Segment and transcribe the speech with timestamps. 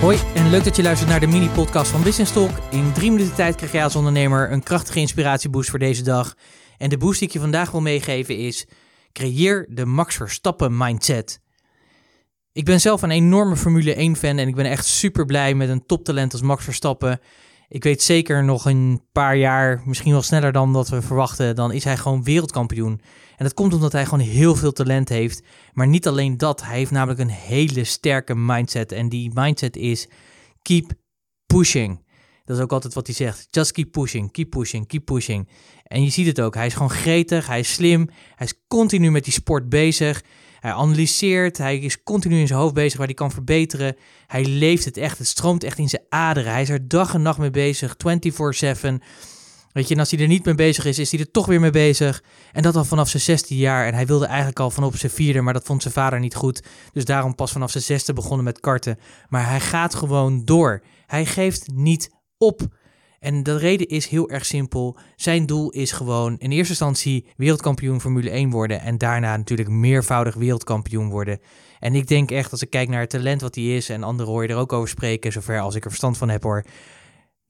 [0.00, 2.50] Hoi en leuk dat je luistert naar de mini-podcast van Business Talk.
[2.70, 6.34] In drie minuten tijd krijg jij als ondernemer een krachtige inspiratieboost voor deze dag.
[6.78, 8.66] En de boost die ik je vandaag wil meegeven is:
[9.12, 11.40] creëer de Max Verstappen mindset.
[12.52, 15.68] Ik ben zelf een enorme Formule 1 fan en ik ben echt super blij met
[15.68, 17.20] een toptalent als Max Verstappen.
[17.72, 21.72] Ik weet zeker nog een paar jaar, misschien wel sneller dan dat we verwachten, dan
[21.72, 23.00] is hij gewoon wereldkampioen.
[23.36, 25.42] En dat komt omdat hij gewoon heel veel talent heeft.
[25.72, 28.92] Maar niet alleen dat, hij heeft namelijk een hele sterke mindset.
[28.92, 30.08] En die mindset is
[30.62, 30.92] keep
[31.46, 32.04] pushing.
[32.44, 33.46] Dat is ook altijd wat hij zegt.
[33.50, 35.48] Just keep pushing, keep pushing, keep pushing.
[35.82, 36.54] En je ziet het ook.
[36.54, 40.22] Hij is gewoon gretig, hij is slim, hij is continu met die sport bezig.
[40.60, 43.96] Hij analyseert, hij is continu in zijn hoofd bezig waar hij kan verbeteren.
[44.26, 46.52] Hij leeft het echt, het stroomt echt in zijn aderen.
[46.52, 49.00] Hij is er dag en nacht mee bezig, 24/7.
[49.72, 51.60] Weet je, en als hij er niet mee bezig is, is hij er toch weer
[51.60, 52.22] mee bezig.
[52.52, 53.86] En dat al vanaf zijn 16 jaar.
[53.86, 56.62] En hij wilde eigenlijk al vanaf zijn vierde, maar dat vond zijn vader niet goed.
[56.92, 58.98] Dus daarom pas vanaf zijn zesde begonnen met karten.
[59.28, 60.82] Maar hij gaat gewoon door.
[61.06, 62.78] Hij geeft niet op.
[63.20, 64.98] En de reden is heel erg simpel.
[65.16, 68.80] Zijn doel is gewoon in eerste instantie wereldkampioen Formule 1 worden.
[68.80, 71.38] En daarna natuurlijk meervoudig wereldkampioen worden.
[71.78, 73.88] En ik denk echt, als ik kijk naar het talent wat hij is.
[73.88, 76.42] En anderen hoor je er ook over spreken, zover als ik er verstand van heb
[76.42, 76.64] hoor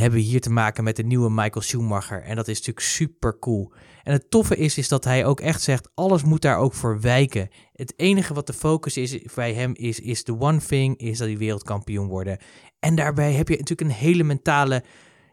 [0.00, 2.22] hebben we hier te maken met de nieuwe Michael Schumacher.
[2.22, 3.72] En dat is natuurlijk super cool.
[4.02, 7.00] En het toffe is, is dat hij ook echt zegt, alles moet daar ook voor
[7.00, 7.48] wijken.
[7.72, 11.28] Het enige wat de focus is bij hem is, is de one thing, is dat
[11.28, 12.38] hij wereldkampioen worden.
[12.78, 14.84] En daarbij heb je natuurlijk een hele mentale,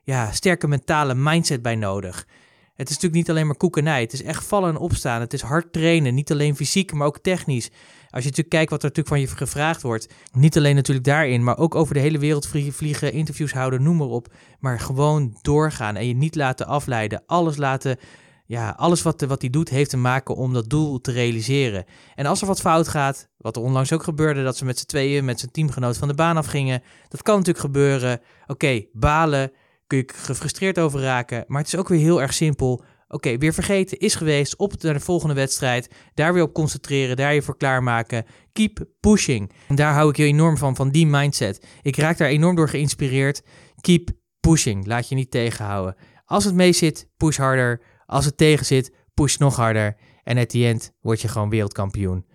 [0.04, 2.28] ja, sterke mentale mindset bij nodig.
[2.76, 4.02] Het is natuurlijk niet alleen maar koekenij.
[4.02, 5.22] Het is echt vallen en opstaan.
[5.22, 6.16] Het is hard trainen.
[6.16, 7.70] Niet alleen fysiek, maar ook technisch.
[8.10, 10.14] Als je natuurlijk kijkt wat er natuurlijk van je gevraagd wordt.
[10.32, 14.08] Niet alleen natuurlijk daarin, maar ook over de hele wereld vliegen, interviews houden, noem maar
[14.08, 14.34] op.
[14.60, 17.24] Maar gewoon doorgaan en je niet laten afleiden.
[17.26, 17.98] Alles laten
[18.46, 21.86] ja, alles wat, wat hij doet heeft te maken om dat doel te realiseren.
[22.16, 24.86] En als er wat fout gaat, wat er onlangs ook gebeurde, dat ze met z'n
[24.86, 28.22] tweeën, met zijn teamgenoot van de baan afgingen, dat kan natuurlijk gebeuren.
[28.48, 29.52] Oké, balen,
[29.90, 32.84] kun je gefrustreerd over raken, maar het is ook weer heel erg simpel.
[33.08, 37.34] Oké, weer vergeten, is geweest, op naar de volgende wedstrijd, daar weer op concentreren, daar
[37.34, 38.26] je voor klaarmaken.
[38.52, 39.52] Keep pushing.
[39.68, 41.66] En daar hou ik heel enorm van, van die mindset.
[41.82, 43.42] Ik raak daar enorm door geïnspireerd.
[43.82, 45.96] Keep pushing, laat je niet tegenhouden.
[46.26, 47.82] Als het mee zit, push harder.
[48.06, 49.98] Als het tegen zit, push nog harder.
[50.24, 52.26] En at the end word je gewoon wereldkampioen.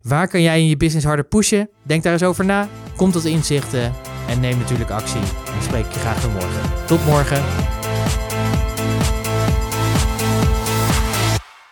[0.00, 1.70] Waar kan jij in je business harder pushen?
[1.82, 2.68] Denk daar eens over na.
[2.96, 5.20] Kom tot inzichten en neem natuurlijk actie.
[5.44, 6.86] Dan spreek ik je graag weer morgen.
[6.86, 7.61] Tot morgen.